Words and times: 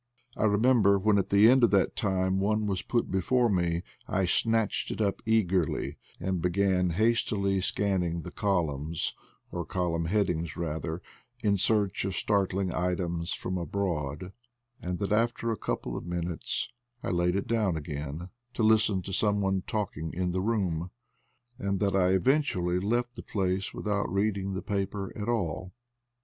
I 0.35 0.45
remember, 0.45 0.97
when 0.97 1.19
at 1.19 1.29
the 1.29 1.47
end 1.47 1.63
of 1.63 1.69
that 1.69 1.95
time 1.95 2.39
one 2.39 2.65
was 2.65 2.81
put 2.81 3.11
before 3.11 3.49
me, 3.49 3.83
I 4.07 4.25
snatched 4.25 4.89
it 4.89 4.99
up 4.99 5.21
eagerly, 5.27 5.97
and 6.19 6.41
began 6.41 6.89
hastily 6.89 7.61
scanning 7.61 8.23
the 8.23 8.31
columns, 8.31 9.13
or 9.51 9.63
column 9.63 10.05
headings 10.05 10.57
rather, 10.57 11.03
in 11.43 11.55
search 11.57 12.03
of 12.05 12.15
startling 12.15 12.73
items 12.73 13.33
from 13.35 13.59
abroad, 13.59 14.33
and 14.81 14.97
that 14.97 15.11
after 15.11 15.51
a 15.51 15.55
couple 15.55 15.95
of 15.95 16.07
minutes 16.07 16.69
I 17.03 17.11
laid 17.11 17.35
it 17.35 17.45
down 17.45 17.77
again 17.77 18.29
to 18.55 18.63
listen 18.63 19.03
to 19.03 19.13
some 19.13 19.39
one 19.39 19.61
talking 19.67 20.13
in 20.15 20.31
the 20.31 20.41
room, 20.41 20.89
and 21.59 21.79
that 21.79 21.95
I 21.95 22.13
eventually 22.13 22.79
left 22.79 23.15
the 23.15 23.21
place 23.21 23.71
without 23.71 24.11
reading 24.11 24.55
the 24.55 24.63
paper 24.63 25.15
at 25.15 25.29
all. 25.29 25.73